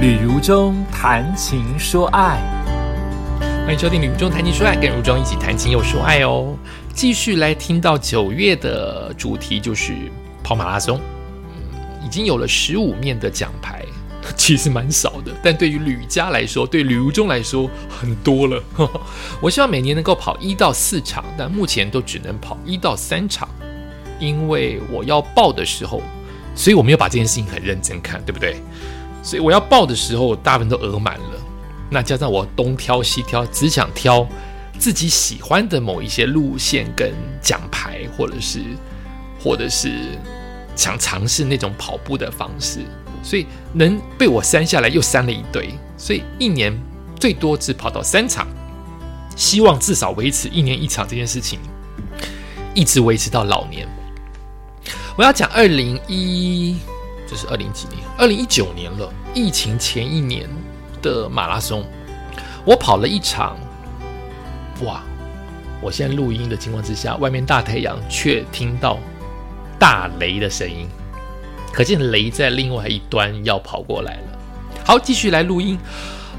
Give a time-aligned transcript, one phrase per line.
[0.00, 2.40] 旅如中谈情说爱，
[3.66, 6.56] 欢迎收听《旅如中谈情说爱》，跟如中一起谈情又说爱哦。
[6.94, 9.92] 继续来听到九月的主题就是
[10.42, 10.98] 跑马拉松，
[11.44, 13.84] 嗯，已经有了十五面的奖牌，
[14.38, 18.62] 其实蛮少的，但对于吕家来说，对吕如中来说很多了。
[19.38, 23.46] 我希望每年能够跑一到四场，但目前都只能跑一到三场，
[24.18, 26.00] 因为我要报的时候，
[26.54, 28.56] 所以我没有把这件事情很认真看，对不对？
[29.22, 31.40] 所以我要报的时候，大部分都额满了。
[31.90, 34.26] 那加上我东挑西挑，只想挑
[34.78, 38.62] 自己喜欢的某一些路线跟奖牌，或者是
[39.42, 40.16] 或者是
[40.76, 42.80] 想尝试那种跑步的方式。
[43.22, 45.74] 所以能被我删下来，又删了一堆。
[45.98, 46.72] 所以一年
[47.18, 48.46] 最多只跑到三场，
[49.36, 51.58] 希望至少维持一年一场这件事情，
[52.72, 53.86] 一直维持到老年。
[55.16, 56.78] 我要讲二零一。
[57.30, 60.48] 这是二零几年，二零一九年了，疫情前一年
[61.00, 61.84] 的马拉松，
[62.64, 63.56] 我跑了一场。
[64.82, 65.00] 哇！
[65.80, 68.98] 我现在录音的情况之下，外面大太阳，却听到
[69.78, 70.88] 大雷的声音，
[71.72, 74.22] 可见雷在另外一端要跑过来了。
[74.84, 75.78] 好，继续来录音。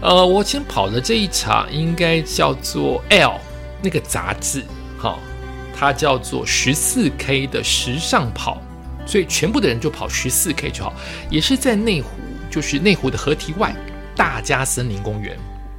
[0.00, 3.38] 呃，我先跑的这一场应该叫做 L
[3.80, 4.64] 那个杂志，
[4.98, 5.16] 哈，
[5.72, 8.60] 它叫做十四 K 的时尚跑。
[9.10, 10.94] 所以全部的人就跑十四 K 就好，
[11.28, 12.10] 也是在内湖，
[12.48, 13.74] 就是内湖的河堤外
[14.14, 15.36] 大家森林公园，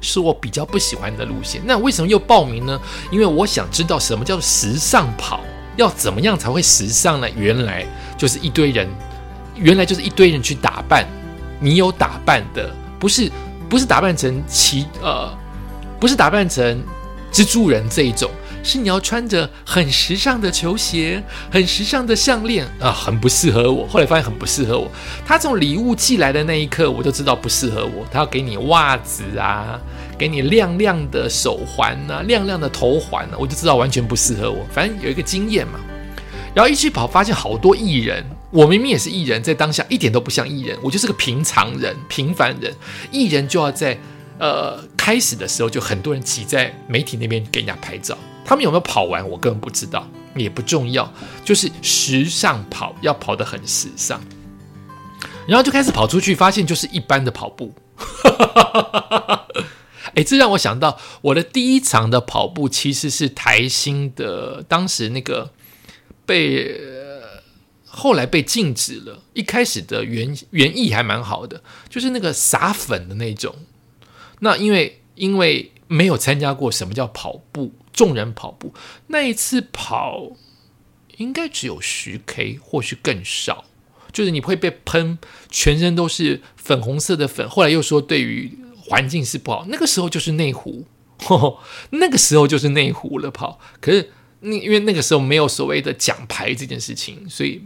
[0.00, 1.62] 是我比较不喜欢的路线。
[1.64, 2.80] 那为什么又报名呢？
[3.12, 5.40] 因为我想知道什么叫做时尚跑，
[5.76, 7.30] 要怎么样才会时尚呢？
[7.36, 7.86] 原来
[8.18, 8.88] 就是一堆人，
[9.54, 11.06] 原来就是一堆人去打扮。
[11.60, 13.30] 你有打扮的，不是
[13.68, 15.32] 不是打扮成奇呃，
[16.00, 16.82] 不是打扮成
[17.32, 18.28] 蜘蛛人这一种。
[18.62, 23.86] 是你要穿着很时尚的球鞋，很时尚的项链啊，很不适合我。
[23.86, 24.90] 后来发现很不适合我。
[25.26, 28.06] 他从礼物寄来的那一刻，我就知道不适合我。
[28.10, 29.80] 他要给你袜子啊，
[30.16, 34.64] 给你亮亮的手环啊，亮亮的头环啊，我就知道完全不适合我。
[34.72, 35.80] 反正有一个经验嘛。
[36.54, 42.70] 然后一去跑，发现好多艺人，我明明也是艺人，在当下一点都不像艺人，我就是个平常人、平凡人。
[43.10, 43.98] 艺人就要在
[44.38, 48.16] 呃开始的时候，就很多人挤在媒体那边给人家拍照。
[48.44, 51.10] 他们有没有跑完，我根本不知道，也不重要。
[51.44, 54.20] 就是时尚跑，要跑得很时尚，
[55.46, 57.72] 然后就开始跑出去，发现就是一般的跑步。
[60.14, 65.50] 哎，这让我想到我的第一场的跑步其实是台新的，当时那个
[66.26, 66.78] 被
[67.86, 69.22] 后来被禁止了。
[69.32, 73.54] 一开始的原原意还蛮好的，就是那个撒粉的那种。
[74.40, 77.72] 那因为因为没有参加过什么叫跑步。
[77.92, 78.72] 众人跑步
[79.08, 80.32] 那一次跑，
[81.16, 83.66] 应该只有十 K，或许更少。
[84.12, 87.48] 就是你会被喷，全身都是粉红色的粉。
[87.48, 89.64] 后来又说对于环境是不好。
[89.68, 90.84] 那个时候就是内湖，
[91.92, 93.58] 那个时候就是内湖了跑。
[93.80, 94.10] 可是
[94.40, 97.62] 那因为那个时候没有所谓的奖牌这件事情，所以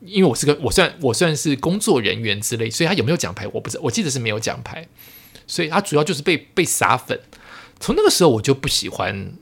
[0.00, 3.82] 因为我是个我算我算是工作人员之类，所以他有没有奖牌我不知道。
[3.84, 4.88] 我记得是没有奖牌，
[5.46, 7.20] 所以他主要就是被被撒粉。
[7.78, 9.34] 从那个时候我就不喜欢。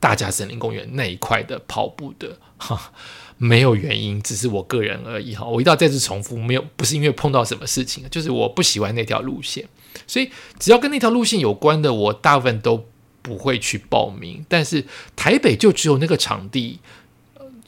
[0.00, 2.92] 大家森林公园那一块的跑步的哈，
[3.36, 5.44] 没有原因，只是我个人而已哈。
[5.44, 9.68] 我一定要再次重复，没有不是因为碰到什么事情，就是我不喜欢那条路线，
[10.06, 12.86] 所以只要跟那条路线有关的，我大部分都
[13.22, 14.44] 不会去报名。
[14.48, 14.84] 但是
[15.16, 16.78] 台北就只有那个场地，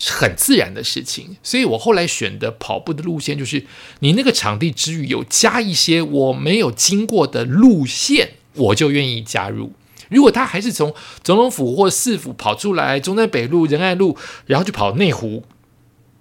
[0.07, 3.67] 很自然的事情，所以我后来选的跑步的路线就是，
[3.99, 9.73] 你那个场地之余有加一些我没有经过的路线，我就愿意加入。
[10.11, 10.95] 如果他还是从
[11.25, 15.45] 总统府或市府跑出来，中山北路、仁爱路，然后就跑内湖，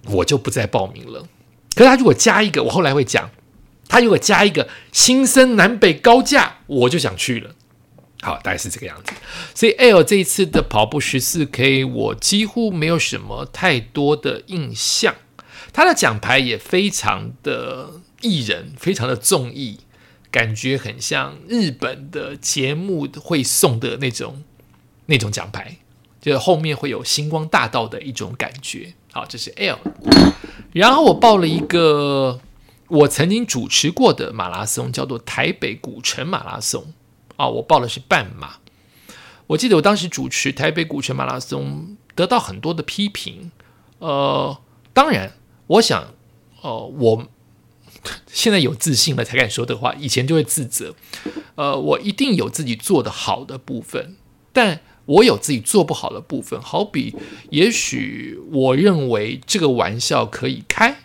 [0.06, 1.28] 我就不再报名了。
[1.76, 3.30] 可是他如果加一个，我后来会讲，
[3.88, 7.52] 他如果加一个新生南北高架，我就想去了。
[8.22, 9.14] 好，大概是这个样子。
[9.56, 15.16] 所以 L 这一次的跑步十四 K，我几乎没有什么太多的印象。
[15.72, 19.80] 他的奖牌也非常的艺人，非常的综艺。
[20.32, 24.44] 感觉很像日本的节目会送的那种
[25.08, 25.78] 那种奖牌，
[26.22, 28.94] 就是后面会有星光大道的一种感觉。
[29.12, 29.80] 好，这是 L。
[30.72, 32.40] 然后我报了一个
[32.88, 36.94] 我曾经主持过的马拉松，叫做台北古城马拉松。
[37.36, 38.58] 啊，我报的是半马。
[39.48, 43.52] 我记得我当时主持台北古城马拉松，得到很多的批评。
[43.98, 44.56] 呃，
[44.94, 45.34] 当然，
[45.66, 46.14] 我想，
[46.62, 47.28] 呃，我。
[48.32, 50.96] 现在有自信了才敢说的话，以前就会自责。
[51.56, 54.16] 呃，我一定有自己做的好的部分，
[54.54, 56.62] 但我有自己做不好的部分。
[56.62, 57.16] 好比，
[57.50, 61.04] 也许我认为这个玩笑可以开，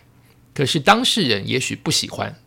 [0.53, 2.39] 可是当事人也许不喜欢，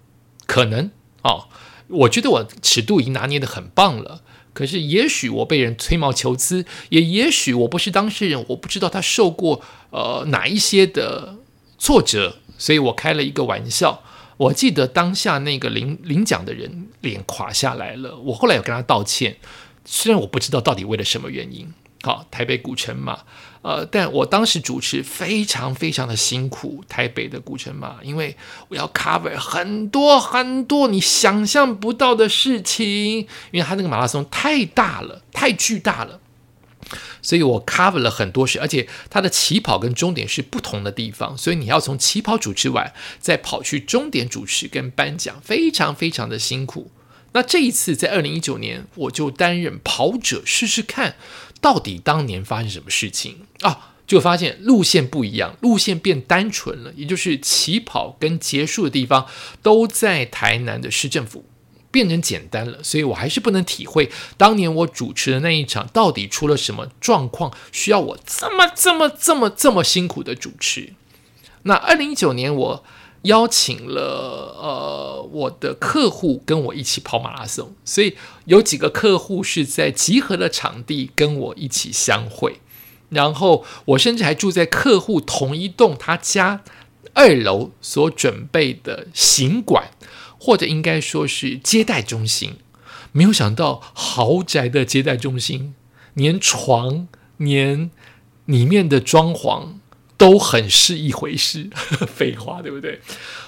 [0.46, 0.90] 可能
[1.22, 1.48] 哦，
[1.88, 4.22] 我觉得我尺度已经拿捏的很棒了。
[4.54, 11.36] 可是，也许我被人吹毛求疵，也也许我不是当事人，我不知道他受过呃哪一些的
[11.78, 14.02] 挫折，所以我开了一个玩笑。
[14.38, 19.36] 我记得当下那个领领奖的人脸垮下来了，我后来有跟他道歉，
[19.84, 21.70] 虽然我不知道到底为了什么原因。
[22.02, 23.24] 好，台北古城嘛，
[23.60, 28.36] 呃，但我当时主持非常非常的辛苦，台北的古城嘛，因为
[28.68, 32.86] 我要 cover 很多很多你想象不到的事情，
[33.50, 36.20] 因为他那个马拉松太大了，太巨大了，
[37.22, 46.90] 所以我 cover 了很多事，而且它的起跑跟终点是不同的地方，所以你要从起跑主持完，再跑去终点主持跟颁奖，非常非常的辛苦。
[47.32, 51.16] 那这一次在二零一九年，我就担任跑者试试看。
[51.60, 53.94] 到底当年发生什么事情啊？
[54.06, 59.26] 就发现路线不一样，路线变单纯了，也就是起跑跟结束的地方
[59.60, 61.44] 都在台南的市政府，
[61.98, 62.78] 变成简单了。
[62.82, 70.92] 所以我还是不能体会当年我主持的那一场到底出了什么状况，需要我这么这么这么这么辛苦的主持。
[71.62, 72.84] 那二零一九年我。
[73.22, 82.60] 邀请了呃我的客户跟我一起跑马拉松，所以有几个客户是在集合的场地跟我一起相会，
[83.08, 86.62] 然后我甚至还住在客户同一栋他家
[87.12, 89.90] 二楼所准备的行馆，
[90.38, 92.56] 或者应该说是接待中心。
[93.12, 95.74] 没有想到豪宅的接待中心，
[96.14, 97.90] 连床连
[98.46, 99.74] 里面的装潢。
[100.18, 101.70] 都很是一回事，
[102.12, 103.00] 废话对不对？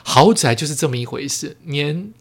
[0.05, 2.13] 豪宅就是这么一回事，连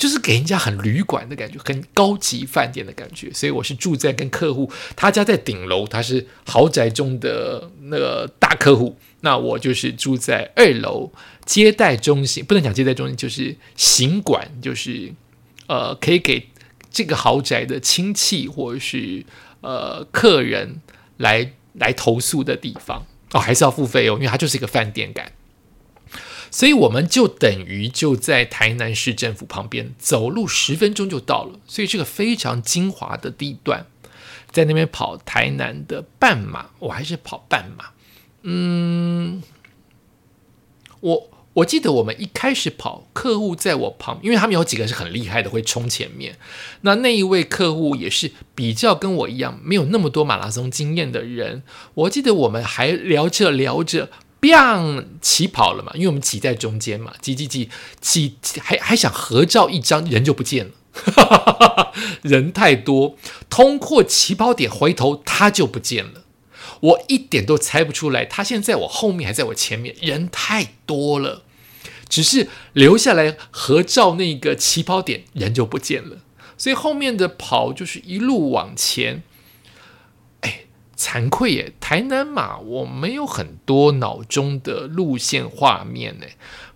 [0.00, 3.30] 就是给人家很旅馆的感觉，很高级饭店的感觉。
[3.34, 8.96] 所以我是住在跟客户，他家在顶楼，他是豪宅中的那个大客户。
[9.20, 11.12] 那我就是住在二楼
[11.44, 15.12] 接待中心，不能讲接待中心，就是行馆，就是
[15.66, 16.48] 呃，可以给
[16.90, 19.22] 这个豪宅的亲戚或者是
[19.60, 20.80] 呃客人
[21.18, 23.04] 来来投诉的地方。
[23.32, 25.30] 哦，还是要付费哦，因为它就是一个饭店感，
[26.50, 33.86] 所以我们就等于就在台南市政府旁边，走路十分钟就到了，所以这个非常精华的地段，
[34.50, 37.86] 在那边跑台南的半马，我还是跑半马，
[38.42, 39.42] 嗯，
[41.00, 41.30] 我。
[41.54, 46.38] 我记得我们一开始跑，客户在我旁，因为他们有几个是很厉害的，会冲前面。
[46.82, 51.64] 那那一位客户也是比较跟我一样，没有那么多马拉松经验的人。
[51.94, 57.68] 我记得我们还聊着聊着，biang 起跑了嘛，因为我们挤在中间嘛，挤挤挤
[58.00, 61.92] 挤，还还想合照一张，人就不见了，
[62.22, 63.16] 人太多，
[63.48, 66.24] 通过起跑点回头，他就不见了。
[66.80, 71.42] 我一点都猜不出来，他现在在我后面还在我前面，人太多了，
[72.08, 76.18] 只是留下来合照那个起跑点，人就不见了。
[76.56, 79.22] 所以后面的跑就是一路往前。
[81.00, 86.26] 惭愧耶，台南马我没有很多脑中的路线画面呢，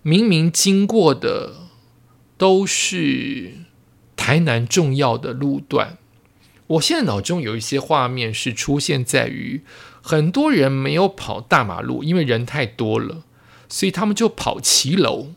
[0.00, 1.56] 明明经过的
[2.38, 3.52] 都是
[4.16, 5.98] 台南重要的路段。
[6.68, 9.62] 我现在脑中有一些画面是出现在于。
[10.06, 13.22] 很多人没有跑大马路，因为人太多了，
[13.70, 15.28] 所以他们就跑骑楼。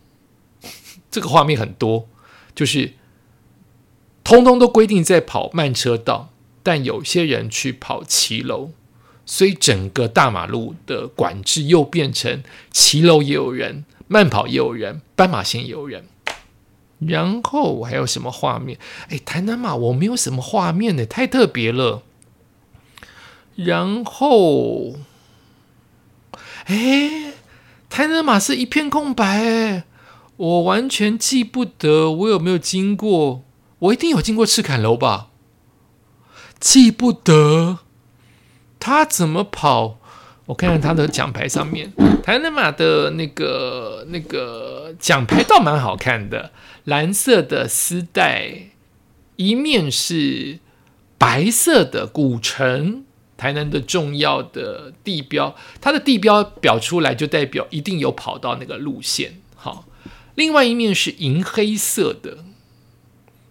[1.12, 2.10] 这个画面很多，
[2.54, 2.94] 就是
[4.26, 6.34] 通通都规定在跑慢车道，
[6.68, 8.72] 但有些人去跑骑楼，
[9.26, 16.04] 所以整个大马路的管制又变成骑楼也有人，慢跑也有人，斑马线也有人。
[17.00, 18.78] 然后我还有什么画面？
[19.08, 22.04] 哎，台南马我没有什么画面呢，太特别了。
[23.56, 24.96] 然后，
[26.66, 27.32] 哎，
[27.90, 29.86] 台南马是一片空白，
[30.36, 33.46] 我完全记不得我有没有经过，
[33.80, 35.27] 我一定有经过赤坎楼吧？
[36.60, 37.80] 记不得，
[38.80, 40.00] 他怎么跑？
[40.48, 41.92] 我看看他的奖牌上面，
[42.24, 46.52] 台南马的那个那个奖牌倒蛮好看的，
[46.86, 48.70] 蓝色的丝带，
[49.36, 50.60] 一面是
[51.18, 53.04] 白色的古城。
[53.36, 59.40] 台南的重要的地标，它的地标表出来就代表一定有跑到那个路线。
[59.56, 59.86] 好，
[60.34, 62.40] 另外一面是银黑色的，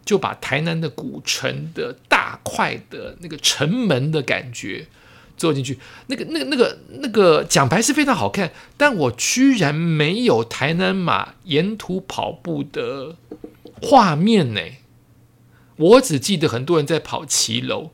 [0.06, 4.86] 就把台南的古城的大块的那个城门的感觉
[5.36, 5.78] 做进去。
[6.06, 13.16] 那个、那个、那个、那个奖牌是非常好看，但我居然没有台南马沿途跑步的
[13.82, 14.62] 画面呢。
[15.76, 17.90] 我只记得很多人在跑骑楼。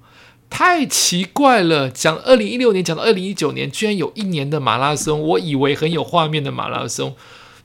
[0.55, 1.91] 太奇怪了！
[1.91, 7.17] 讲二零一六年，讲到二零一九年，居然有一年的马拉松，我以为很有画面的马拉松，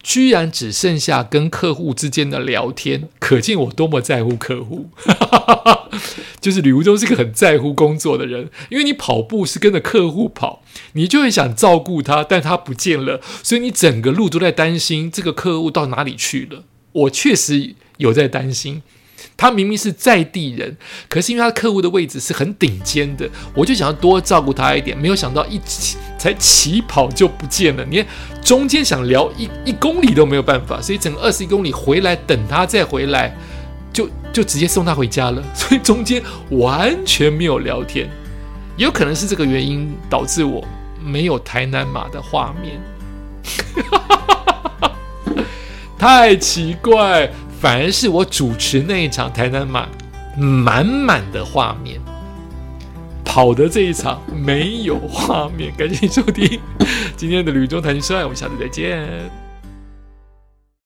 [0.02, 4.90] 居然只剩下跟客户之间的聊天，可见我多么在乎客户。
[6.40, 10.62] 就是吕无中是个很在乎工作的人，因为你跑步是跟着客户跑，
[10.94, 16.64] 你就会想照顾他，但他不见了，所以你整个路都在担心这个客户到哪里去了。
[16.94, 18.82] 我确实有在担心。
[19.36, 20.78] 他明明是在地人，
[21.10, 24.98] 可是因为他客户的位置是很顶尖的，我就想要多照顾他一点。
[24.98, 28.06] 没有想到一起才起跑就不见了，你看
[28.44, 33.34] 中间想聊一一公里都没有办法，所以整个二十一公里回来等他再回来，
[33.94, 35.42] 就就直接送他回家了。
[35.56, 38.10] 所以中间完全没有聊天，
[38.76, 40.62] 有可能是这个原因导致我
[41.02, 42.82] 没有台南马的画面，
[45.98, 47.32] 太奇怪。
[47.60, 49.88] 反而是我主持那一场台南马，
[50.38, 52.00] 满满的画面，
[53.38, 55.72] 好的这一场没有画面。
[55.78, 56.60] 感谢收听
[57.16, 59.47] 今天的旅中谈情说爱，我们下次再见。